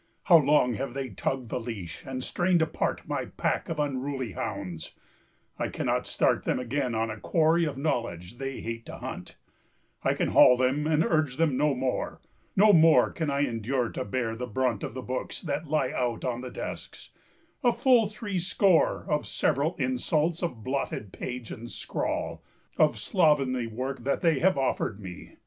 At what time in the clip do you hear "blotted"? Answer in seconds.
20.63-21.13